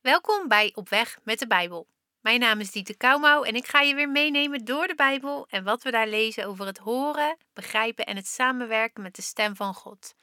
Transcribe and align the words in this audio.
Welkom 0.00 0.48
bij 0.48 0.72
Op 0.74 0.88
Weg 0.88 1.18
met 1.22 1.38
de 1.38 1.46
Bijbel. 1.46 1.86
Mijn 2.20 2.40
naam 2.40 2.60
is 2.60 2.70
Dieter 2.70 2.96
Kouwmouw 2.96 3.42
en 3.42 3.54
ik 3.54 3.66
ga 3.66 3.80
je 3.80 3.94
weer 3.94 4.08
meenemen 4.08 4.64
door 4.64 4.86
de 4.86 4.94
Bijbel 4.94 5.46
en 5.48 5.64
wat 5.64 5.82
we 5.82 5.90
daar 5.90 6.08
lezen 6.08 6.46
over 6.46 6.66
het 6.66 6.78
horen, 6.78 7.36
begrijpen 7.52 8.06
en 8.06 8.16
het 8.16 8.26
samenwerken 8.26 9.02
met 9.02 9.16
de 9.16 9.22
stem 9.22 9.56
van 9.56 9.74
God. 9.74 10.14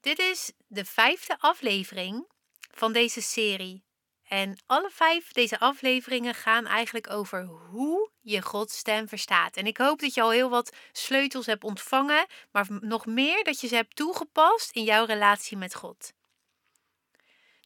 Dit 0.00 0.18
is 0.18 0.52
de 0.66 0.84
vijfde 0.84 1.36
aflevering 1.38 2.26
van 2.70 2.92
deze 2.92 3.22
serie. 3.22 3.84
En 4.28 4.58
alle 4.66 4.90
vijf 4.90 5.32
deze 5.32 5.58
afleveringen 5.58 6.34
gaan 6.34 6.66
eigenlijk 6.66 7.10
over 7.10 7.42
hoe 7.44 8.10
je 8.20 8.42
Gods 8.42 8.78
stem 8.78 9.08
verstaat. 9.08 9.56
En 9.56 9.66
ik 9.66 9.76
hoop 9.76 10.00
dat 10.00 10.14
je 10.14 10.22
al 10.22 10.30
heel 10.30 10.50
wat 10.50 10.76
sleutels 10.92 11.46
hebt 11.46 11.64
ontvangen, 11.64 12.26
maar 12.50 12.66
nog 12.80 13.06
meer 13.06 13.44
dat 13.44 13.60
je 13.60 13.66
ze 13.66 13.74
hebt 13.74 13.96
toegepast 13.96 14.70
in 14.70 14.84
jouw 14.84 15.04
relatie 15.04 15.56
met 15.56 15.74
God. 15.74 16.12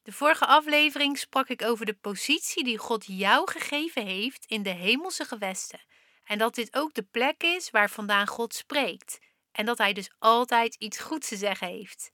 De 0.09 0.15
vorige 0.15 0.47
aflevering 0.47 1.19
sprak 1.19 1.49
ik 1.49 1.63
over 1.63 1.87
de 1.87 1.95
positie 1.95 2.65
die 2.65 2.79
God 2.79 3.05
jou 3.07 3.51
gegeven 3.51 4.07
heeft 4.07 4.45
in 4.45 4.63
de 4.63 4.71
hemelse 4.71 5.25
gewesten. 5.25 5.81
En 6.25 6.39
dat 6.39 6.55
dit 6.55 6.77
ook 6.77 6.95
de 6.95 7.03
plek 7.03 7.43
is 7.43 7.71
waar 7.71 7.91
vandaan 7.91 8.27
God 8.27 8.55
spreekt. 8.55 9.19
En 9.53 9.67
dat 9.67 9.79
Hij 9.79 9.93
dus 9.93 10.11
altijd 10.19 10.75
iets 10.75 10.99
goeds 10.99 11.29
te 11.29 11.37
zeggen 11.37 11.69
heeft. 11.69 12.13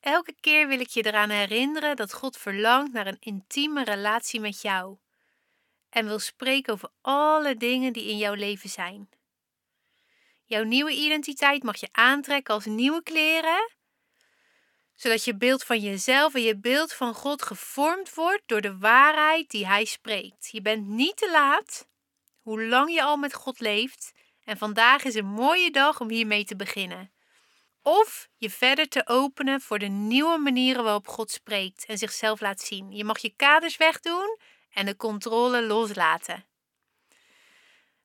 Elke 0.00 0.34
keer 0.40 0.68
wil 0.68 0.80
ik 0.80 0.88
je 0.88 1.06
eraan 1.06 1.30
herinneren 1.30 1.96
dat 1.96 2.12
God 2.12 2.36
verlangt 2.36 2.92
naar 2.92 3.06
een 3.06 3.20
intieme 3.20 3.84
relatie 3.84 4.40
met 4.40 4.62
jou. 4.62 4.96
En 5.88 6.06
wil 6.06 6.18
spreken 6.18 6.72
over 6.72 6.90
alle 7.00 7.56
dingen 7.56 7.92
die 7.92 8.08
in 8.08 8.16
jouw 8.16 8.34
leven 8.34 8.70
zijn. 8.70 9.08
Jouw 10.44 10.62
nieuwe 10.62 10.92
identiteit 10.92 11.62
mag 11.62 11.76
je 11.76 11.88
aantrekken 11.92 12.54
als 12.54 12.64
nieuwe 12.64 13.02
kleren 13.02 13.70
zodat 15.02 15.24
je 15.24 15.36
beeld 15.36 15.64
van 15.64 15.78
jezelf 15.78 16.34
en 16.34 16.42
je 16.42 16.56
beeld 16.56 16.92
van 16.92 17.14
God 17.14 17.42
gevormd 17.42 18.14
wordt 18.14 18.42
door 18.46 18.60
de 18.60 18.78
waarheid 18.78 19.50
die 19.50 19.66
Hij 19.66 19.84
spreekt. 19.84 20.48
Je 20.50 20.62
bent 20.62 20.86
niet 20.86 21.16
te 21.16 21.30
laat, 21.30 21.88
hoe 22.40 22.64
lang 22.64 22.92
je 22.92 23.02
al 23.02 23.16
met 23.16 23.34
God 23.34 23.60
leeft, 23.60 24.12
en 24.44 24.56
vandaag 24.56 25.04
is 25.04 25.14
een 25.14 25.26
mooie 25.26 25.70
dag 25.70 26.00
om 26.00 26.10
hiermee 26.10 26.44
te 26.44 26.56
beginnen. 26.56 27.12
Of 27.82 28.28
je 28.36 28.50
verder 28.50 28.88
te 28.88 29.06
openen 29.06 29.60
voor 29.60 29.78
de 29.78 29.86
nieuwe 29.86 30.38
manieren 30.38 30.84
waarop 30.84 31.08
God 31.08 31.30
spreekt 31.30 31.84
en 31.86 31.98
zichzelf 31.98 32.40
laat 32.40 32.60
zien. 32.60 32.92
Je 32.92 33.04
mag 33.04 33.18
je 33.18 33.34
kaders 33.36 33.76
wegdoen 33.76 34.38
en 34.72 34.86
de 34.86 34.96
controle 34.96 35.62
loslaten. 35.62 36.46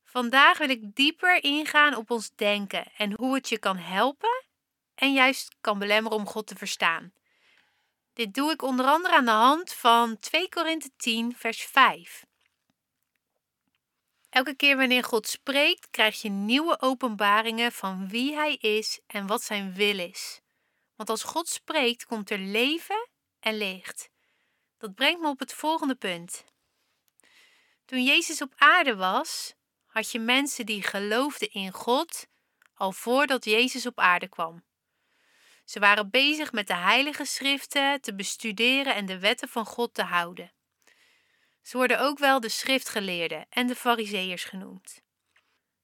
Vandaag 0.03 0.57
wil 0.57 0.69
ik 0.69 0.95
dieper 0.95 1.43
ingaan 1.43 1.95
op 1.95 2.11
ons 2.11 2.31
denken 2.35 2.85
en 2.97 3.13
hoe 3.13 3.35
het 3.35 3.49
je 3.49 3.57
kan 3.57 3.77
helpen 3.77 4.46
en 4.97 5.13
juist 5.13 5.55
kan 5.61 5.79
belemmeren 5.79 6.17
om 6.17 6.25
God 6.25 6.47
te 6.47 6.55
verstaan. 6.55 7.13
Dit 8.13 8.33
doe 8.33 8.51
ik 8.51 8.61
onder 8.61 8.85
andere 8.85 9.15
aan 9.15 9.25
de 9.25 9.31
hand 9.31 9.73
van 9.73 10.19
2 10.19 10.49
Korinthe 10.49 10.89
10, 10.97 11.35
vers 11.35 11.63
5. 11.63 12.25
Elke 14.29 14.55
keer 14.55 14.77
wanneer 14.77 15.03
God 15.03 15.27
spreekt, 15.27 15.89
krijg 15.89 16.21
je 16.21 16.29
nieuwe 16.29 16.81
openbaringen 16.81 17.71
van 17.71 18.09
wie 18.09 18.33
Hij 18.33 18.55
is 18.55 18.99
en 19.07 19.27
wat 19.27 19.41
Zijn 19.41 19.73
wil 19.73 19.99
is. 19.99 20.41
Want 20.95 21.09
als 21.09 21.23
God 21.23 21.47
spreekt, 21.47 22.05
komt 22.05 22.29
er 22.29 22.39
leven 22.39 23.09
en 23.39 23.57
licht. 23.57 24.09
Dat 24.77 24.95
brengt 24.95 25.21
me 25.21 25.27
op 25.27 25.39
het 25.39 25.53
volgende 25.53 25.95
punt. 25.95 26.43
Toen 27.85 28.03
Jezus 28.03 28.41
op 28.41 28.53
aarde 28.55 28.95
was, 28.95 29.53
had 29.85 30.11
je 30.11 30.19
mensen 30.19 30.65
die 30.65 30.83
geloofden 30.83 31.51
in 31.51 31.71
God 31.71 32.27
al 32.73 32.91
voordat 32.91 33.45
Jezus 33.45 33.85
op 33.85 33.99
aarde 33.99 34.27
kwam. 34.27 34.66
Ze 35.67 35.79
waren 35.79 36.09
bezig 36.09 36.51
met 36.51 36.67
de 36.67 36.75
heilige 36.75 37.25
schriften 37.25 38.01
te 38.01 38.15
bestuderen 38.15 38.95
en 38.95 39.05
de 39.05 39.19
wetten 39.19 39.49
van 39.49 39.65
God 39.65 39.93
te 39.93 40.03
houden. 40.03 40.51
Ze 41.61 41.77
worden 41.77 41.99
ook 41.99 42.19
wel 42.19 42.39
de 42.39 42.49
schriftgeleerden 42.49 43.45
en 43.49 43.67
de 43.67 43.75
fariseërs 43.75 44.43
genoemd. 44.43 45.01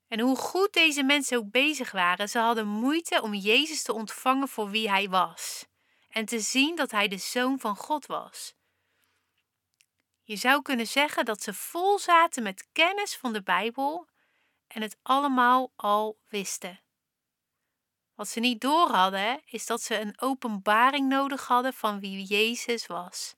En 0.07 0.19
hoe 0.19 0.35
goed 0.35 0.73
deze 0.73 1.03
mensen 1.03 1.37
ook 1.37 1.51
bezig 1.51 1.91
waren, 1.91 2.29
ze 2.29 2.39
hadden 2.39 2.67
moeite 2.67 3.21
om 3.21 3.33
Jezus 3.33 3.83
te 3.83 3.93
ontvangen 3.93 4.47
voor 4.47 4.69
wie 4.69 4.89
hij 4.89 5.09
was 5.09 5.65
en 6.09 6.25
te 6.25 6.39
zien 6.39 6.75
dat 6.75 6.91
hij 6.91 7.07
de 7.07 7.17
zoon 7.17 7.59
van 7.59 7.75
God 7.75 8.05
was. 8.05 8.53
Je 10.23 10.35
zou 10.35 10.61
kunnen 10.61 10.87
zeggen 10.87 11.25
dat 11.25 11.43
ze 11.43 11.53
vol 11.53 11.99
zaten 11.99 12.43
met 12.43 12.67
kennis 12.71 13.15
van 13.15 13.33
de 13.33 13.43
Bijbel 13.43 14.07
en 14.67 14.81
het 14.81 14.97
allemaal 15.01 15.71
al 15.75 16.19
wisten. 16.27 16.82
Wat 18.15 18.27
ze 18.27 18.39
niet 18.39 18.61
door 18.61 18.89
hadden, 18.89 19.41
is 19.45 19.65
dat 19.65 19.81
ze 19.81 19.99
een 19.99 20.21
openbaring 20.21 21.09
nodig 21.09 21.47
hadden 21.47 21.73
van 21.73 21.99
wie 21.99 22.23
Jezus 22.23 22.87
was. 22.87 23.35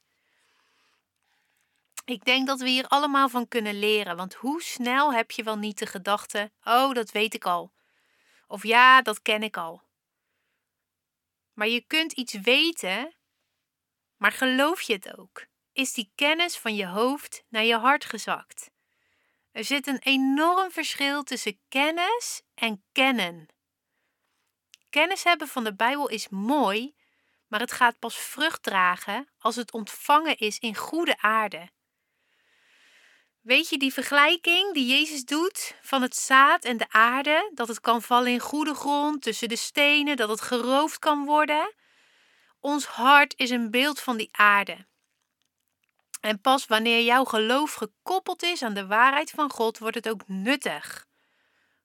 Ik 2.05 2.25
denk 2.25 2.47
dat 2.47 2.59
we 2.59 2.69
hier 2.69 2.87
allemaal 2.87 3.29
van 3.29 3.47
kunnen 3.47 3.79
leren, 3.79 4.15
want 4.15 4.33
hoe 4.33 4.61
snel 4.61 5.13
heb 5.13 5.31
je 5.31 5.43
wel 5.43 5.57
niet 5.57 5.77
de 5.77 5.85
gedachte: 5.85 6.51
oh, 6.63 6.93
dat 6.93 7.11
weet 7.11 7.33
ik 7.33 7.45
al. 7.45 7.73
Of 8.47 8.63
ja, 8.63 9.01
dat 9.01 9.21
ken 9.21 9.43
ik 9.43 9.57
al. 9.57 9.83
Maar 11.53 11.67
je 11.67 11.81
kunt 11.81 12.11
iets 12.11 12.33
weten, 12.33 13.15
maar 14.17 14.31
geloof 14.31 14.81
je 14.81 14.93
het 14.93 15.17
ook? 15.17 15.45
Is 15.73 15.93
die 15.93 16.11
kennis 16.15 16.57
van 16.57 16.75
je 16.75 16.87
hoofd 16.87 17.43
naar 17.49 17.63
je 17.63 17.77
hart 17.77 18.05
gezakt? 18.05 18.69
Er 19.51 19.63
zit 19.63 19.87
een 19.87 19.99
enorm 19.99 20.71
verschil 20.71 21.23
tussen 21.23 21.59
kennis 21.69 22.41
en 22.53 22.83
kennen. 22.91 23.47
Kennis 24.95 25.23
hebben 25.23 25.47
van 25.47 25.63
de 25.63 25.75
Bijbel 25.75 26.07
is 26.07 26.29
mooi, 26.29 26.95
maar 27.47 27.59
het 27.59 27.72
gaat 27.72 28.00
pas 28.00 28.17
vrucht 28.17 28.63
dragen 28.63 29.28
als 29.39 29.56
het 29.56 29.72
ontvangen 29.72 30.38
is 30.38 30.59
in 30.59 30.75
goede 30.75 31.17
aarde. 31.22 31.69
Weet 33.41 33.69
je 33.69 33.78
die 33.78 33.94
vergelijking 33.94 34.73
die 34.73 34.85
Jezus 34.85 35.25
doet 35.25 35.75
van 35.81 36.01
het 36.01 36.16
zaad 36.16 36.63
en 36.63 36.78
de 36.78 36.89
aarde, 36.89 37.51
dat 37.53 37.67
het 37.67 37.79
kan 37.79 38.01
vallen 38.01 38.31
in 38.31 38.39
goede 38.39 38.73
grond 38.73 39.22
tussen 39.22 39.50
de 39.50 39.55
stenen, 39.55 40.17
dat 40.17 40.29
het 40.29 40.41
geroofd 40.41 41.00
kan 41.00 41.25
worden? 41.25 41.73
Ons 42.59 42.85
hart 42.85 43.34
is 43.38 43.50
een 43.50 43.72
beeld 43.72 44.00
van 44.00 44.17
die 44.17 44.29
aarde. 44.31 44.85
En 46.22 46.41
pas 46.41 46.66
wanneer 46.66 47.01
jouw 47.01 47.23
geloof 47.23 47.73
gekoppeld 47.73 48.44
is 48.44 48.61
aan 48.61 48.73
de 48.73 48.88
waarheid 48.88 49.29
van 49.31 49.50
God, 49.51 49.78
wordt 49.78 49.95
het 49.95 50.09
ook 50.09 50.28
nuttig. 50.28 51.05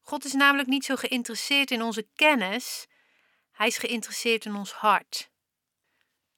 God 0.00 0.24
is 0.24 0.32
namelijk 0.32 0.68
niet 0.68 0.84
zo 0.84 0.96
geïnteresseerd 0.96 1.70
in 1.70 1.82
onze 1.82 2.08
kennis, 2.14 2.88
hij 3.60 3.68
is 3.68 3.78
geïnteresseerd 3.78 4.44
in 4.44 4.54
ons 4.54 4.72
hart. 4.72 5.30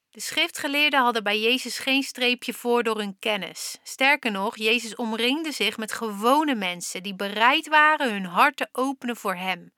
De 0.09 0.19
schriftgeleerden 0.19 0.99
hadden 0.99 1.23
bij 1.23 1.39
Jezus 1.39 1.77
geen 1.77 2.03
streepje 2.03 2.53
voor 2.53 2.83
door 2.83 2.97
hun 2.97 3.19
kennis. 3.19 3.77
Sterker 3.83 4.31
nog, 4.31 4.57
Jezus 4.57 4.95
omringde 4.95 5.51
zich 5.51 5.77
met 5.77 5.91
gewone 5.91 6.55
mensen 6.55 7.03
die 7.03 7.15
bereid 7.15 7.67
waren 7.67 8.11
hun 8.11 8.25
hart 8.25 8.57
te 8.57 8.69
openen 8.71 9.15
voor 9.15 9.35
Hem. 9.35 9.73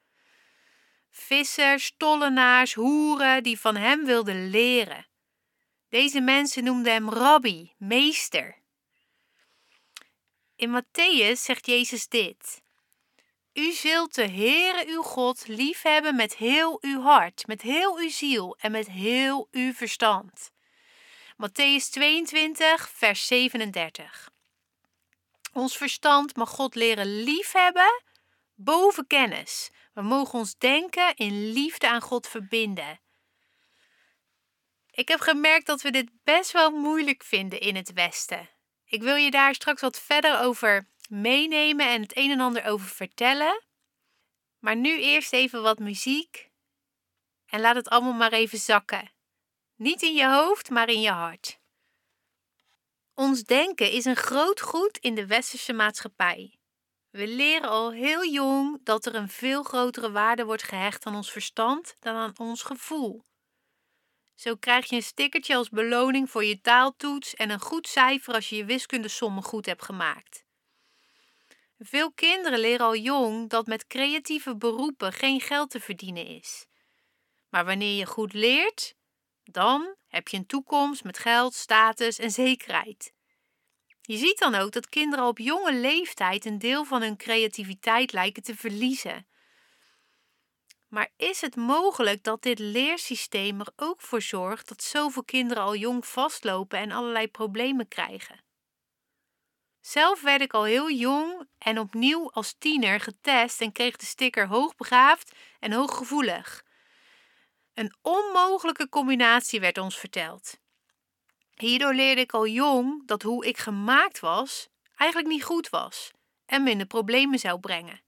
Vissers, 1.10 1.94
tollenaars, 1.98 2.74
hoeren 2.74 3.44
die 3.44 3.60
van 3.60 3.76
Hem 3.76 4.06
wilden 4.06 4.50
leren. 4.50 5.08
Deze 5.90 6.22
mensen 6.22 6.64
noemden 6.64 6.94
Hem 6.94 7.10
rabbi, 7.10 7.74
meester. 7.78 8.64
In 10.56 10.82
Matthäus 10.82 11.42
zegt 11.42 11.66
Jezus 11.66 12.08
dit. 12.08 12.64
U 13.56 13.72
zult 13.72 14.16
de 14.16 14.28
Heere 14.28 14.86
uw 14.88 15.02
God 15.02 15.48
liefhebben 15.48 16.16
met 16.16 16.36
heel 16.36 16.78
uw 16.82 17.02
hart, 17.02 17.48
met 17.48 17.62
heel 17.62 17.98
uw 17.98 18.10
ziel 18.10 18.58
en 18.60 18.72
met 18.72 18.88
heel 18.88 19.48
uw 19.52 19.74
verstand. 19.74 20.52
Matthäus 21.38 21.90
22, 21.90 22.90
vers 22.90 23.28
37. 23.28 24.32
Ons 25.54 25.78
verstand 25.78 26.36
mag 26.36 26.50
God 26.50 26.76
leren 26.76 27.24
liefhebben 27.24 28.04
boven 28.56 29.08
kennis. 29.08 29.72
We 29.94 30.02
mogen 30.02 30.40
ons 30.40 30.58
denken 30.58 31.16
in 31.16 31.52
liefde 31.52 31.90
aan 31.90 32.02
God 32.02 32.28
verbinden. 32.28 33.00
Ik 34.92 35.08
heb 35.08 35.20
gemerkt 35.20 35.66
dat 35.66 35.82
we 35.82 35.92
dit 35.92 36.10
best 36.24 36.52
wel 36.52 36.72
moeilijk 36.72 37.24
vinden 37.24 37.60
in 37.60 37.76
het 37.76 37.94
Westen. 37.94 38.50
Ik 38.86 39.02
wil 39.02 39.16
je 39.16 39.32
daar 39.32 39.56
straks 39.56 39.82
wat 39.82 40.00
verder 40.00 40.40
over 40.40 40.88
meenemen 41.10 41.88
en 41.88 42.02
het 42.02 42.18
een 42.18 42.32
en 42.32 42.40
ander 42.40 42.66
over 42.66 42.88
vertellen. 42.88 43.64
Maar 44.60 44.76
nu 44.76 45.02
eerst 45.02 45.34
even 45.34 45.62
wat 45.62 45.80
muziek 45.80 46.50
en 47.46 47.60
laat 47.60 47.76
het 47.76 47.90
allemaal 47.90 48.14
maar 48.14 48.32
even 48.32 48.58
zakken. 48.58 49.12
Niet 49.76 50.02
in 50.02 50.14
je 50.14 50.28
hoofd, 50.28 50.70
maar 50.70 50.90
in 50.90 51.02
je 51.02 51.12
hart. 51.12 51.60
Ons 53.14 53.44
denken 53.44 53.92
is 53.92 54.06
een 54.06 54.16
groot 54.16 54.62
goed 54.62 54.98
in 54.98 55.16
de 55.16 55.26
westerse 55.26 55.74
maatschappij. 55.74 56.60
We 57.10 57.28
leren 57.28 57.70
al 57.70 57.92
heel 57.92 58.26
jong 58.26 58.80
dat 58.84 59.06
er 59.06 59.16
een 59.16 59.30
veel 59.30 59.64
grotere 59.64 60.12
waarde 60.12 60.46
wordt 60.46 60.64
gehecht 60.64 61.06
aan 61.06 61.16
ons 61.16 61.32
verstand 61.32 61.96
dan 62.00 62.16
aan 62.16 62.34
ons 62.38 62.64
gevoel. 62.64 63.26
Zo 64.34 64.56
krijg 64.56 64.90
je 64.90 64.96
een 64.96 65.04
stickertje 65.04 65.56
als 65.56 65.70
beloning 65.70 66.30
voor 66.30 66.44
je 66.44 66.62
taaltoets 66.62 67.34
en 67.34 67.50
een 67.50 67.60
goed 67.60 67.88
cijfer 67.88 68.34
als 68.34 68.50
je 68.50 68.56
je 68.56 68.66
wiskundesommen 68.66 69.44
goed 69.44 69.66
hebt 69.66 69.84
gemaakt. 69.84 70.45
Veel 71.78 72.12
kinderen 72.12 72.60
leren 72.60 72.86
al 72.86 72.96
jong 72.96 73.50
dat 73.50 73.66
met 73.66 73.88
creatieve 73.88 74.56
beroepen 74.56 75.14
geen 75.14 75.42
geld 75.42 75.70
te 75.70 75.80
verdienen 75.80 76.28
is. 76.28 76.66
Maar 77.50 77.66
wanneer 77.66 77.98
je 77.98 78.06
goed 78.06 78.34
leert, 78.34 78.96
dan 79.44 79.96
Heb 80.16 80.28
je 80.28 80.38
een 80.38 80.46
toekomst 80.46 81.04
met 81.04 81.18
geld, 81.18 81.54
status 81.54 82.20
en 82.20 82.32
zekerheid? 82.32 83.14
Je 84.02 84.18
ziet 84.18 84.38
dan 84.38 84.56
ook 84.56 84.72
dat 84.72 84.90
kinderen 84.90 85.26
op 85.26 85.38
jonge 85.38 85.74
leeftijd 85.74 86.46
een 86.46 86.60
deel 86.60 86.86
van 86.86 87.02
hun 87.02 87.18
creativiteit 87.18 88.12
lijken 88.12 88.44
te 88.44 88.56
verliezen. 88.56 89.28
Maar 90.88 91.10
is 91.18 91.42
het 91.42 91.56
mogelijk 91.56 92.24
dat 92.24 92.42
dit 92.42 92.60
leersysteem 92.60 93.60
er 93.60 93.72
ook 93.76 94.02
voor 94.02 94.22
zorgt 94.22 94.68
dat 94.68 94.84
zoveel 94.84 95.24
kinderen 95.24 95.64
al 95.64 95.76
jong 95.76 96.06
vastlopen 96.06 96.80
en 96.80 96.92
allerlei 96.92 97.28
problemen 97.28 97.88
krijgen? 97.88 98.45
Zelf 99.86 100.22
werd 100.22 100.42
ik 100.42 100.54
al 100.54 100.64
heel 100.64 100.92
jong 100.92 101.48
en 101.58 101.80
opnieuw 101.80 102.32
als 102.32 102.56
tiener 102.58 103.00
getest 103.00 103.62
en 103.62 103.72
kreeg 103.72 103.96
de 103.96 104.06
sticker 104.06 104.48
hoogbegaafd 104.48 105.36
en 105.60 105.72
hooggevoelig. 105.72 106.64
Een 107.74 107.96
onmogelijke 108.02 108.90
combinatie 108.90 109.60
werd 109.60 109.78
ons 109.78 109.98
verteld. 109.98 110.60
Hierdoor 111.54 111.94
leerde 111.94 112.22
ik 112.22 112.34
al 112.34 112.48
jong 112.48 113.08
dat 113.08 113.22
hoe 113.22 113.46
ik 113.46 113.58
gemaakt 113.58 114.20
was 114.20 114.68
eigenlijk 114.96 115.32
niet 115.32 115.44
goed 115.44 115.70
was 115.70 116.12
en 116.46 116.64
minder 116.64 116.88
problemen 116.88 117.40
zou 117.40 117.60
brengen. 117.60 118.02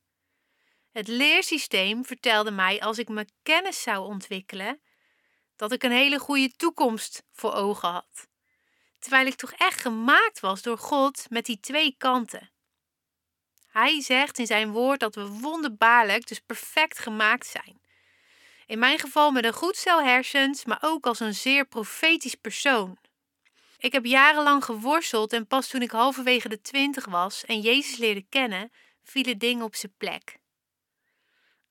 Het 0.92 1.08
leersysteem 1.08 2.06
vertelde 2.06 2.52
mij 2.52 2.82
als 2.82 2.98
ik 2.98 3.08
mijn 3.08 3.32
kennis 3.44 3.82
zou 3.82 4.06
ontwikkelen, 4.06 4.82
dat 5.56 5.72
ik 5.72 5.84
een 5.84 5.92
hele 5.92 6.20
goede 6.20 6.52
toekomst 6.56 7.24
voor 7.32 7.54
ogen 7.54 7.90
had. 7.90 8.27
Terwijl 9.08 9.28
ik 9.28 9.36
toch 9.36 9.52
echt 9.52 9.82
gemaakt 9.82 10.40
was 10.40 10.62
door 10.62 10.78
God 10.78 11.26
met 11.30 11.46
die 11.46 11.60
twee 11.60 11.96
kanten. 11.98 12.50
Hij 13.68 14.02
zegt 14.02 14.40
in 14.40 14.46
zijn 14.46 14.72
woord 14.72 15.00
dat 15.00 15.16
we 15.16 15.28
wonderbaarlijk, 15.28 16.28
dus 16.28 16.40
perfect 16.40 17.00
gemaakt 17.00 17.46
zijn. 17.46 17.82
In 18.66 18.80
mijn 18.80 19.00
geval 19.00 19.32
met 19.32 19.46
een 19.46 19.54
goed 19.54 19.76
stel 19.76 20.04
hersens, 20.04 20.66
maar 20.66 20.78
ook 20.82 21.06
als 21.06 21.20
een 21.20 21.34
zeer 21.34 21.66
profetisch 21.66 22.36
persoon. 22.36 22.98
Ik 23.78 23.92
heb 23.92 24.06
jarenlang 24.06 24.64
geworsteld 24.64 25.34
en 25.34 25.48
pas 25.48 25.68
toen 25.68 25.82
ik 25.82 25.92
halverwege 25.92 26.50
de 26.50 26.62
twintig 26.62 27.06
was 27.06 27.46
en 27.46 27.62
Jezus 27.62 27.98
leerde 27.98 28.26
kennen, 28.30 28.72
vielen 29.04 29.38
dingen 29.38 29.66
op 29.66 29.76
zijn 29.76 29.94
plek. 29.98 30.38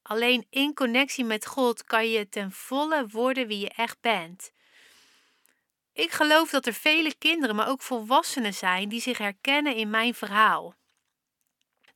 Alleen 0.03 0.47
in 0.51 0.75
connectie 0.75 1.25
met 1.25 1.47
God 1.47 1.85
kan 1.85 2.09
je 2.11 2.29
ten 2.29 2.53
volle 2.53 3.07
worden 3.07 3.47
wie 3.47 3.59
je 3.59 3.71
echt 3.71 4.01
bent. 4.01 4.55
Ik 5.97 6.11
geloof 6.11 6.51
dat 6.51 6.67
er 6.67 6.75
vele 6.75 7.15
kinderen, 7.15 7.57
maar 7.57 7.69
ook 7.69 7.83
volwassenen 7.83 8.55
zijn 8.55 8.89
die 8.89 9.01
zich 9.01 9.19
herkennen 9.19 9.75
in 9.75 9.91
mijn 9.91 10.15
verhaal. 10.15 10.75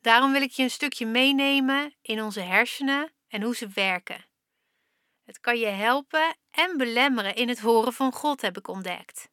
Daarom 0.00 0.32
wil 0.32 0.43
ik 0.43 0.50
je 0.50 0.62
een 0.62 0.70
stukje 0.70 1.06
meenemen 1.06 1.94
in 2.02 2.23
onze 2.23 2.41
hersenen 2.41 3.12
en 3.29 3.43
hoe 3.43 3.56
ze 3.56 3.69
werken. 3.69 4.26
Het 5.25 5.41
kan 5.41 5.58
je 5.58 5.67
helpen 5.67 6.37
en 6.50 6.76
belemmeren 6.76 7.35
in 7.35 7.49
het 7.49 7.61
horen 7.61 7.93
van 7.93 8.12
God, 8.12 8.41
heb 8.41 8.56
ik 8.56 8.69
ontdekt. 8.69 9.29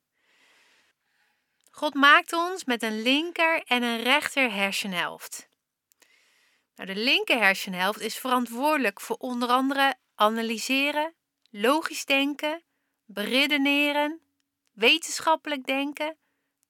God 1.72 1.94
maakt 1.94 2.34
ons 2.34 2.66
met 2.66 2.84
een 2.84 3.02
linker 3.02 3.64
en 3.64 3.84
een 3.84 4.04
rechter 4.04 4.52
hersenhelft. 4.52 5.50
Nou, 6.76 6.94
de 6.94 7.00
linker 7.00 7.38
hersenhelft 7.38 8.00
is 8.00 8.18
verantwoordelijk 8.18 9.02
voor 9.02 9.16
onder 9.16 9.50
andere 9.50 9.96
analyseren, 10.16 11.16
logisch 11.50 12.06
denken, 12.06 12.64
beredeneren, 13.06 14.22
wetenschappelijk 14.78 15.66
denken, 15.66 16.18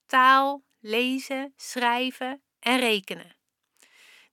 taal, 0.05 0.63
lezen, 0.79 1.53
schrijven 1.55 2.41
en 2.59 2.79
rekenen. 2.79 3.35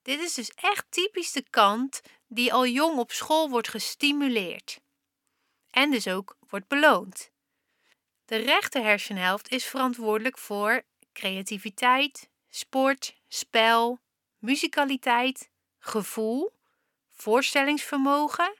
Dit 0.02 0.20
is 0.20 0.34
dus 0.34 0.50
echt 0.50 0.86
typisch 0.88 1.32
de 1.32 1.44
kant 1.50 2.00
die 2.26 2.52
al 2.52 2.66
jong 2.66 2.98
op 2.98 3.12
school 3.12 3.50
wordt 3.50 3.68
gestimuleerd 3.68 4.80
en 5.70 5.90
dus 5.90 6.08
ook 6.08 6.36
wordt 6.48 6.68
beloond. 6.68 7.30
De 8.24 8.36
rechter 8.36 8.82
hersenhelft 8.82 9.48
is 9.48 9.64
verantwoordelijk 9.64 10.38
voor 10.38 10.82
creativiteit, 11.12 12.28
sport, 12.48 13.16
spel, 13.28 14.00
muzikaliteit, 14.38 15.50
gevoel, 15.78 16.52
voorstellingsvermogen, 17.10 18.54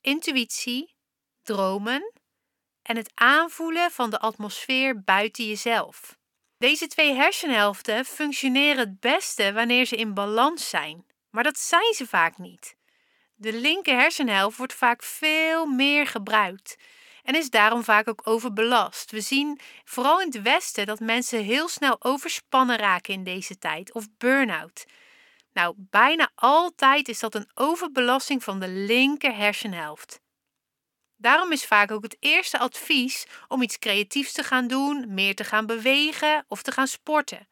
intuïtie, 0.00 0.94
dromen 1.42 2.12
en 2.84 2.96
het 2.96 3.10
aanvoelen 3.14 3.90
van 3.90 4.10
de 4.10 4.18
atmosfeer 4.18 5.02
buiten 5.02 5.46
jezelf. 5.46 6.18
Deze 6.58 6.86
twee 6.86 7.14
hersenhelften 7.14 8.04
functioneren 8.04 8.78
het 8.78 9.00
beste 9.00 9.52
wanneer 9.52 9.86
ze 9.86 9.96
in 9.96 10.14
balans 10.14 10.68
zijn, 10.68 11.06
maar 11.30 11.44
dat 11.44 11.58
zijn 11.58 11.94
ze 11.94 12.06
vaak 12.06 12.38
niet. 12.38 12.76
De 13.34 13.52
linker 13.52 13.96
hersenhelft 13.96 14.56
wordt 14.56 14.74
vaak 14.74 15.02
veel 15.02 15.66
meer 15.66 16.06
gebruikt 16.06 16.76
en 17.22 17.34
is 17.34 17.50
daarom 17.50 17.84
vaak 17.84 18.08
ook 18.08 18.20
overbelast. 18.24 19.10
We 19.10 19.20
zien 19.20 19.60
vooral 19.84 20.20
in 20.20 20.26
het 20.26 20.42
Westen 20.42 20.86
dat 20.86 21.00
mensen 21.00 21.44
heel 21.44 21.68
snel 21.68 21.96
overspannen 21.98 22.76
raken 22.76 23.14
in 23.14 23.24
deze 23.24 23.58
tijd 23.58 23.92
of 23.92 24.06
burn-out. 24.18 24.84
Nou, 25.52 25.74
bijna 25.76 26.30
altijd 26.34 27.08
is 27.08 27.18
dat 27.18 27.34
een 27.34 27.50
overbelasting 27.54 28.42
van 28.42 28.60
de 28.60 28.68
linker 28.68 29.36
hersenhelft. 29.36 30.20
Daarom 31.24 31.52
is 31.52 31.64
vaak 31.64 31.90
ook 31.90 32.02
het 32.02 32.16
eerste 32.20 32.58
advies 32.58 33.26
om 33.48 33.62
iets 33.62 33.78
creatiefs 33.78 34.32
te 34.32 34.42
gaan 34.42 34.66
doen, 34.66 35.14
meer 35.14 35.34
te 35.34 35.44
gaan 35.44 35.66
bewegen 35.66 36.44
of 36.48 36.62
te 36.62 36.72
gaan 36.72 36.86
sporten. 36.86 37.48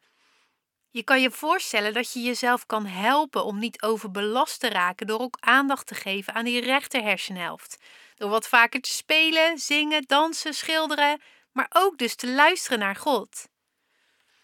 Je 0.89 1.03
kan 1.03 1.21
je 1.21 1.31
voorstellen 1.31 1.93
dat 1.93 2.13
je 2.13 2.21
jezelf 2.21 2.65
kan 2.65 2.85
helpen 2.85 3.45
om 3.45 3.59
niet 3.59 3.81
overbelast 3.81 4.59
te 4.59 4.69
raken 4.69 5.07
door 5.07 5.19
ook 5.19 5.37
aandacht 5.39 5.87
te 5.87 5.95
geven 5.95 6.33
aan 6.33 6.45
die 6.45 6.61
rechter 6.61 7.01
hersenhelft. 7.01 7.77
Door 8.15 8.29
wat 8.29 8.47
vaker 8.47 8.81
te 8.81 8.89
spelen, 8.89 9.57
zingen, 9.57 10.03
dansen, 10.07 10.53
schilderen, 10.53 11.21
maar 11.51 11.67
ook 11.69 11.97
dus 11.97 12.15
te 12.15 12.33
luisteren 12.33 12.79
naar 12.79 12.95
God. 12.95 13.47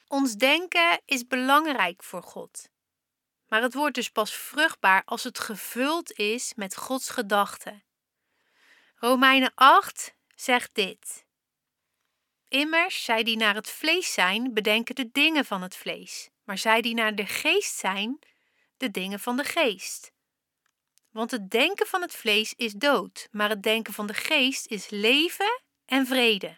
Ons 0.08 0.34
denken 0.34 1.02
is 1.06 1.28
belangrijk 1.28 2.04
voor 2.04 2.24
God. 2.24 2.70
Maar 3.48 3.62
het 3.62 3.74
wordt 3.74 3.96
dus 3.96 4.10
pas 4.10 4.34
vruchtbaar 4.34 5.02
als 5.06 5.24
het 5.24 5.40
gevuld 5.40 6.12
is 6.12 6.54
met 6.56 6.76
Gods 6.76 7.10
gedachten. 7.10 7.84
Romeinen 9.02 9.52
8 9.56 10.16
zegt 10.36 10.70
dit. 10.74 11.26
Immers, 12.48 13.04
zij 13.04 13.24
die 13.24 13.38
naar 13.38 13.56
het 13.56 13.70
vlees 13.70 14.14
zijn, 14.14 14.54
bedenken 14.54 14.96
de 14.96 15.10
dingen 15.12 15.46
van 15.46 15.62
het 15.62 15.76
vlees, 15.76 16.30
maar 16.44 16.58
zij 16.58 16.82
die 16.82 16.94
naar 16.94 17.16
de 17.16 17.26
geest 17.26 17.76
zijn, 17.76 18.20
de 18.78 18.92
dingen 18.92 19.20
van 19.20 19.38
de 19.38 19.44
geest. 19.44 20.12
Want 21.12 21.32
het 21.32 21.50
denken 21.50 21.88
van 21.88 22.02
het 22.02 22.16
vlees 22.16 22.54
is 22.54 22.74
dood, 22.74 23.28
maar 23.32 23.50
het 23.50 23.64
denken 23.64 23.94
van 23.94 24.08
de 24.08 24.14
geest 24.14 24.68
is 24.68 24.90
leven 24.90 25.62
en 25.86 26.08
vrede. 26.08 26.58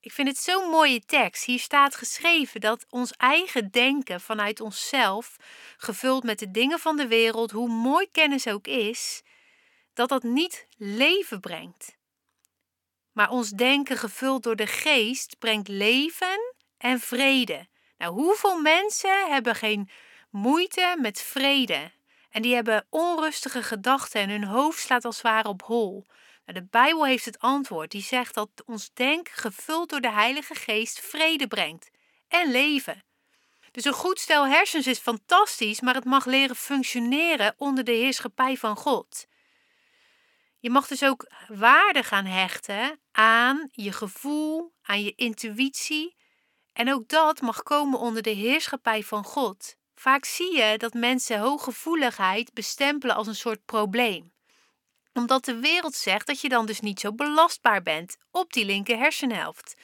Ik 0.00 0.12
vind 0.12 0.28
het 0.28 0.38
zo'n 0.38 0.70
mooie 0.70 1.00
tekst. 1.00 1.44
Hier 1.44 1.60
staat 1.60 1.94
geschreven 1.94 2.60
dat 2.60 2.86
ons 2.88 3.10
eigen 3.10 3.70
denken 3.70 4.20
vanuit 4.20 4.60
onszelf, 4.60 5.36
gevuld 5.76 6.24
met 6.24 6.38
de 6.38 6.50
dingen 6.50 6.78
van 6.78 6.96
de 6.96 7.06
wereld, 7.06 7.50
hoe 7.50 7.68
mooi 7.68 8.10
kennis 8.10 8.46
ook 8.46 8.66
is, 8.66 9.22
dat 9.94 10.08
dat 10.08 10.22
niet 10.22 10.66
leven 10.76 11.40
brengt. 11.40 11.96
Maar 13.12 13.30
ons 13.30 13.50
denken 13.50 13.96
gevuld 13.96 14.42
door 14.42 14.56
de 14.56 14.66
geest 14.66 15.38
brengt 15.38 15.68
leven 15.68 16.54
en 16.78 17.00
vrede. 17.00 17.66
Nou, 17.98 18.12
hoeveel 18.12 18.60
mensen 18.60 19.28
hebben 19.28 19.54
geen 19.54 19.90
moeite 20.30 20.96
met 21.00 21.20
vrede? 21.20 21.92
En 22.30 22.42
die 22.42 22.54
hebben 22.54 22.86
onrustige 22.90 23.62
gedachten 23.62 24.20
en 24.20 24.30
hun 24.30 24.44
hoofd 24.44 24.80
slaat 24.80 25.04
als 25.04 25.14
het 25.14 25.24
ware 25.24 25.48
op 25.48 25.62
hol. 25.62 26.04
Nou, 26.44 26.58
de 26.58 26.66
Bijbel 26.70 27.06
heeft 27.06 27.24
het 27.24 27.38
antwoord. 27.38 27.90
Die 27.90 28.02
zegt 28.02 28.34
dat 28.34 28.48
ons 28.66 28.90
denken 28.94 29.34
gevuld 29.34 29.90
door 29.90 30.00
de 30.00 30.12
Heilige 30.12 30.54
Geest 30.54 31.00
vrede 31.00 31.46
brengt 31.46 31.90
en 32.28 32.50
leven. 32.50 33.02
Dus 33.70 33.84
een 33.84 33.92
goed 33.92 34.18
stel 34.18 34.46
hersens 34.46 34.86
is 34.86 34.98
fantastisch, 34.98 35.80
maar 35.80 35.94
het 35.94 36.04
mag 36.04 36.24
leren 36.24 36.56
functioneren 36.56 37.54
onder 37.56 37.84
de 37.84 37.92
heerschappij 37.92 38.56
van 38.56 38.76
God. 38.76 39.26
Je 40.64 40.70
mag 40.70 40.86
dus 40.86 41.04
ook 41.04 41.26
waarde 41.48 42.02
gaan 42.02 42.24
hechten 42.24 43.00
aan 43.12 43.68
je 43.72 43.92
gevoel, 43.92 44.72
aan 44.82 45.02
je 45.02 45.14
intuïtie. 45.14 46.16
En 46.72 46.92
ook 46.92 47.08
dat 47.08 47.40
mag 47.40 47.62
komen 47.62 47.98
onder 47.98 48.22
de 48.22 48.30
heerschappij 48.30 49.02
van 49.02 49.24
God. 49.24 49.76
Vaak 49.94 50.24
zie 50.24 50.56
je 50.56 50.78
dat 50.78 50.94
mensen 50.94 51.38
hooggevoeligheid 51.38 52.52
bestempelen 52.52 53.16
als 53.16 53.26
een 53.26 53.34
soort 53.34 53.64
probleem. 53.64 54.32
Omdat 55.12 55.44
de 55.44 55.60
wereld 55.60 55.94
zegt 55.94 56.26
dat 56.26 56.40
je 56.40 56.48
dan 56.48 56.66
dus 56.66 56.80
niet 56.80 57.00
zo 57.00 57.12
belastbaar 57.12 57.82
bent 57.82 58.16
op 58.30 58.52
die 58.52 58.64
linker 58.64 58.98
hersenhelft. 58.98 59.74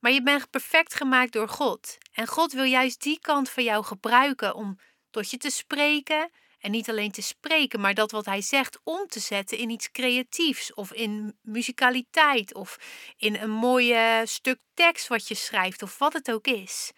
Maar 0.00 0.12
je 0.12 0.22
bent 0.22 0.50
perfect 0.50 0.94
gemaakt 0.94 1.32
door 1.32 1.48
God. 1.48 1.98
En 2.12 2.26
God 2.26 2.52
wil 2.52 2.64
juist 2.64 3.02
die 3.02 3.20
kant 3.20 3.50
van 3.50 3.64
jou 3.64 3.84
gebruiken 3.84 4.54
om 4.54 4.78
tot 5.10 5.30
je 5.30 5.36
te 5.36 5.50
spreken. 5.50 6.30
En 6.58 6.70
niet 6.70 6.88
alleen 6.90 7.10
te 7.10 7.22
spreken, 7.22 7.80
maar 7.80 7.94
dat 7.94 8.10
wat 8.10 8.24
hij 8.24 8.40
zegt 8.40 8.78
om 8.84 9.06
te 9.06 9.20
zetten 9.20 9.58
in 9.58 9.70
iets 9.70 9.90
creatiefs. 9.90 10.74
Of 10.74 10.92
in 10.92 11.38
muzikaliteit. 11.42 12.54
Of 12.54 12.78
in 13.16 13.36
een 13.36 13.50
mooie 13.50 14.22
stuk 14.24 14.58
tekst 14.74 15.08
wat 15.08 15.28
je 15.28 15.34
schrijft. 15.34 15.82
Of 15.82 15.98
wat 15.98 16.12
het 16.12 16.30
ook 16.30 16.46
is. 16.46 16.92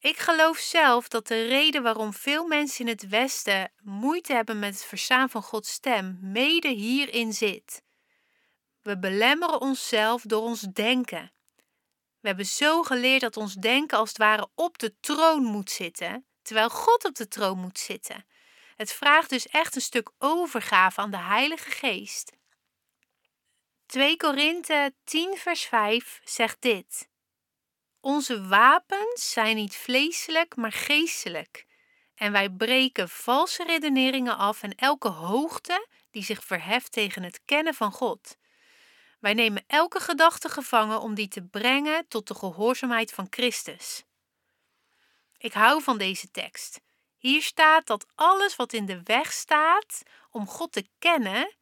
Ik 0.00 0.18
geloof 0.18 0.58
zelf 0.58 1.08
dat 1.08 1.26
de 1.26 1.46
reden 1.46 1.82
waarom 1.82 2.12
veel 2.12 2.46
mensen 2.46 2.84
in 2.84 2.90
het 2.90 3.08
Westen 3.08 3.72
moeite 3.82 4.32
hebben 4.32 4.58
met 4.58 4.74
het 4.74 4.84
verstaan 4.84 5.30
van 5.30 5.42
Gods 5.42 5.72
stem, 5.72 6.18
mede 6.20 6.68
hierin 6.68 7.32
zit. 7.32 7.82
We 8.82 8.98
belemmeren 8.98 9.60
onszelf 9.60 10.22
door 10.22 10.42
ons 10.42 10.60
denken. 10.60 11.32
We 12.20 12.28
hebben 12.28 12.46
zo 12.46 12.82
geleerd 12.82 13.20
dat 13.20 13.36
ons 13.36 13.54
denken 13.54 13.98
als 13.98 14.08
het 14.08 14.18
ware 14.18 14.48
op 14.54 14.78
de 14.78 14.94
troon 15.00 15.42
moet 15.42 15.70
zitten, 15.70 16.26
terwijl 16.42 16.70
God 16.70 17.04
op 17.04 17.14
de 17.14 17.28
troon 17.28 17.58
moet 17.58 17.78
zitten. 17.78 18.26
Het 18.80 18.92
vraagt 18.92 19.30
dus 19.30 19.46
echt 19.48 19.74
een 19.74 19.80
stuk 19.80 20.10
overgave 20.18 21.00
aan 21.00 21.10
de 21.10 21.18
Heilige 21.18 21.70
Geest. 21.70 22.32
2 23.86 24.16
Korinthe 24.16 24.94
10 25.04 25.36
vers 25.36 25.62
5 25.62 26.20
zegt 26.24 26.56
dit. 26.60 27.08
Onze 28.00 28.46
wapens 28.46 29.30
zijn 29.32 29.56
niet 29.56 29.76
vleeselijk, 29.76 30.56
maar 30.56 30.72
geestelijk. 30.72 31.66
En 32.14 32.32
wij 32.32 32.50
breken 32.50 33.08
valse 33.08 33.64
redeneringen 33.64 34.36
af 34.36 34.62
en 34.62 34.74
elke 34.74 35.08
hoogte 35.08 35.88
die 36.10 36.24
zich 36.24 36.44
verheft 36.44 36.92
tegen 36.92 37.22
het 37.22 37.40
kennen 37.44 37.74
van 37.74 37.92
God. 37.92 38.36
Wij 39.18 39.34
nemen 39.34 39.64
elke 39.66 40.00
gedachte 40.00 40.48
gevangen 40.48 41.00
om 41.00 41.14
die 41.14 41.28
te 41.28 41.42
brengen 41.42 42.08
tot 42.08 42.28
de 42.28 42.34
gehoorzaamheid 42.34 43.12
van 43.12 43.26
Christus. 43.30 44.04
Ik 45.38 45.52
hou 45.52 45.82
van 45.82 45.98
deze 45.98 46.30
tekst. 46.30 46.80
Hier 47.20 47.42
staat 47.42 47.86
dat 47.86 48.06
alles 48.14 48.56
wat 48.56 48.72
in 48.72 48.86
de 48.86 49.00
weg 49.04 49.32
staat 49.32 50.02
om 50.30 50.46
God 50.46 50.72
te 50.72 50.88
kennen, 50.98 51.54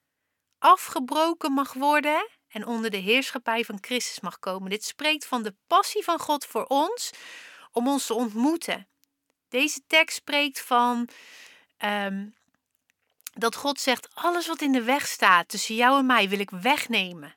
afgebroken 0.58 1.52
mag 1.52 1.72
worden 1.72 2.28
en 2.48 2.66
onder 2.66 2.90
de 2.90 2.96
heerschappij 2.96 3.64
van 3.64 3.78
Christus 3.80 4.20
mag 4.20 4.38
komen. 4.38 4.70
Dit 4.70 4.84
spreekt 4.84 5.26
van 5.26 5.42
de 5.42 5.54
passie 5.66 6.04
van 6.04 6.18
God 6.18 6.46
voor 6.46 6.64
ons 6.64 7.10
om 7.72 7.88
ons 7.88 8.06
te 8.06 8.14
ontmoeten. 8.14 8.88
Deze 9.48 9.80
tekst 9.86 10.16
spreekt 10.16 10.60
van 10.60 11.08
um, 11.78 12.34
dat 13.32 13.56
God 13.56 13.80
zegt: 13.80 14.08
alles 14.14 14.46
wat 14.46 14.60
in 14.60 14.72
de 14.72 14.82
weg 14.82 15.06
staat 15.06 15.48
tussen 15.48 15.74
jou 15.74 15.98
en 15.98 16.06
mij 16.06 16.28
wil 16.28 16.38
ik 16.38 16.50
wegnemen. 16.50 17.36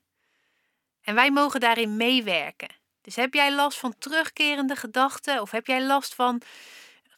En 1.01 1.15
wij 1.15 1.31
mogen 1.31 1.59
daarin 1.59 1.97
meewerken. 1.97 2.75
Dus 3.01 3.15
heb 3.15 3.33
jij 3.33 3.53
last 3.53 3.79
van 3.79 3.97
terugkerende 3.97 4.75
gedachten 4.75 5.41
of 5.41 5.51
heb 5.51 5.67
jij 5.67 5.83
last 5.83 6.15
van 6.15 6.41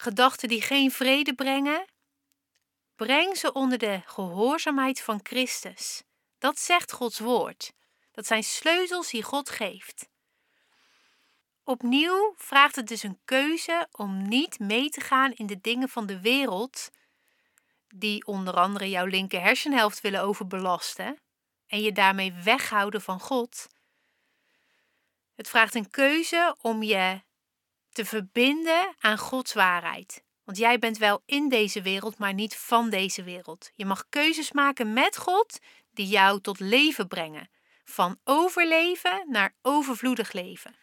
gedachten 0.04 0.50
die 0.50 0.62
geen 0.62 0.92
vrede 0.92 1.34
brengen? 1.34 1.86
Breng 2.96 3.38
ze 3.38 3.54
onder 3.54 3.78
de 3.78 4.02
gehoorzaamheid 4.06 5.02
van 5.02 5.20
Christus. 5.24 6.04
Dat 6.38 6.60
zegt 6.60 6.92
Gods 6.92 7.20
woord. 7.20 7.74
Dat 8.12 8.26
zijn 8.26 8.44
sleutels 8.44 9.10
die 9.10 9.24
God 9.24 9.50
geeft. 9.50 10.10
Opnieuw 11.64 12.34
vraagt 12.38 12.76
het 12.76 12.88
dus 12.88 13.04
een 13.04 13.20
keuze 13.26 13.88
om 13.92 14.28
niet 14.28 14.60
mee 14.60 14.90
te 14.90 15.02
gaan 15.02 15.32
in 15.32 15.46
de 15.46 15.62
dingen 15.62 15.90
van 15.90 16.06
de 16.06 16.22
wereld, 16.22 16.90
die 17.88 18.26
onder 18.26 18.54
andere 18.54 18.90
jouw 18.90 19.06
linker 19.06 19.42
hersenhelft 19.42 20.02
willen 20.02 20.22
overbelasten 20.22 21.22
en 21.68 21.82
je 21.82 21.92
daarmee 21.92 22.34
weghouden 22.34 23.02
van 23.02 23.20
God. 23.20 23.68
Het 25.36 25.50
vraagt 25.50 25.76
een 25.76 25.90
keuze 25.90 26.56
om 26.62 26.84
je 26.84 27.22
te 27.94 28.06
verbinden 28.06 28.96
aan 29.00 29.18
Gods 29.18 29.54
waarheid. 29.54 30.24
Want 30.44 30.58
jij 30.58 30.80
bent 30.80 30.98
wel 30.98 31.22
in 31.26 31.50
deze 31.50 31.82
wereld, 31.82 32.18
maar 32.18 32.34
niet 32.34 32.56
van 32.56 32.90
deze 32.90 33.24
wereld. 33.24 33.70
Je 33.76 33.86
mag 33.86 34.06
keuzes 34.10 34.52
maken 34.52 34.94
met 34.94 35.18
God 35.18 35.60
die 35.94 36.08
jou 36.08 36.42
tot 36.42 36.60
leven 36.60 37.08
brengen. 37.08 37.50
Van 37.86 38.18
overleven 38.24 39.26
naar 39.28 39.56
overvloedig 39.62 40.32
leven. 40.32 40.76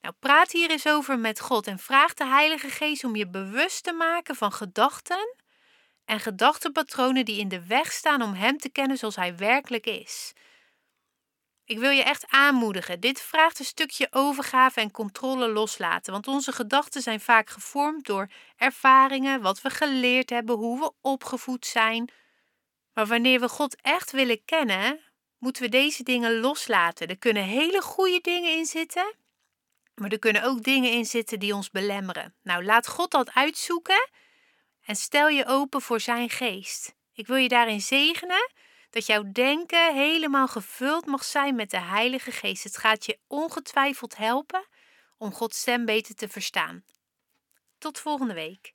Nou, 0.00 0.14
praat 0.20 0.52
hier 0.52 0.70
eens 0.70 0.86
over 0.86 1.18
met 1.18 1.40
God 1.40 1.66
en 1.66 1.78
vraag 1.78 2.14
de 2.14 2.26
Heilige 2.26 2.68
Geest 2.68 3.04
om 3.04 3.16
je 3.16 3.28
bewust 3.28 3.84
te 3.84 3.92
maken 3.92 4.34
van 4.36 4.52
gedachten 4.52 5.36
en 6.04 6.20
gedachtenpatronen 6.20 7.24
die 7.24 7.38
in 7.38 7.48
de 7.48 7.66
weg 7.66 7.92
staan 7.92 8.22
om 8.22 8.34
Hem 8.34 8.58
te 8.58 8.68
kennen 8.68 8.96
zoals 8.96 9.16
Hij 9.16 9.36
werkelijk 9.36 9.86
is. 9.86 10.32
Ik 11.66 11.78
wil 11.78 11.90
je 11.90 12.02
echt 12.02 12.26
aanmoedigen. 12.28 13.00
Dit 13.00 13.20
vraagt 13.20 13.58
een 13.58 13.64
stukje 13.64 14.08
overgave 14.10 14.80
en 14.80 14.90
controle 14.90 15.48
loslaten, 15.48 16.12
want 16.12 16.28
onze 16.28 16.52
gedachten 16.52 17.02
zijn 17.02 17.20
vaak 17.20 17.50
gevormd 17.50 18.06
door 18.06 18.30
ervaringen, 18.56 19.40
wat 19.40 19.60
we 19.62 19.70
geleerd 19.70 20.30
hebben, 20.30 20.56
hoe 20.56 20.80
we 20.80 20.92
opgevoed 21.00 21.66
zijn. 21.66 22.10
Maar 22.92 23.06
wanneer 23.06 23.40
we 23.40 23.48
God 23.48 23.76
echt 23.82 24.10
willen 24.10 24.44
kennen, 24.44 25.00
moeten 25.38 25.62
we 25.62 25.68
deze 25.68 26.02
dingen 26.02 26.40
loslaten. 26.40 27.08
Er 27.08 27.18
kunnen 27.18 27.42
hele 27.42 27.82
goede 27.82 28.20
dingen 28.20 28.52
in 28.52 28.66
zitten, 28.66 29.14
maar 29.94 30.10
er 30.10 30.18
kunnen 30.18 30.42
ook 30.42 30.62
dingen 30.62 30.90
in 30.90 31.04
zitten 31.04 31.38
die 31.38 31.54
ons 31.54 31.70
belemmeren. 31.70 32.34
Nou, 32.42 32.64
laat 32.64 32.88
God 32.88 33.10
dat 33.10 33.34
uitzoeken 33.34 34.08
en 34.84 34.96
stel 34.96 35.28
je 35.28 35.46
open 35.46 35.80
voor 35.80 36.00
Zijn 36.00 36.30
geest. 36.30 36.94
Ik 37.12 37.26
wil 37.26 37.36
je 37.36 37.48
daarin 37.48 37.80
zegenen 37.80 38.52
dat 38.94 39.06
jouw 39.06 39.32
denken 39.32 39.94
helemaal 39.94 40.48
gevuld 40.48 41.06
mag 41.06 41.24
zijn 41.24 41.54
met 41.54 41.70
de 41.70 41.80
Heilige 41.80 42.30
Geest. 42.30 42.64
Het 42.64 42.76
gaat 42.76 43.06
je 43.06 43.18
ongetwijfeld 43.26 44.16
helpen 44.16 44.66
om 45.18 45.32
Gods 45.32 45.58
stem 45.58 45.84
beter 45.84 46.14
te 46.14 46.28
verstaan. 46.28 46.84
Tot 47.78 47.98
volgende 47.98 48.34
week. 48.34 48.74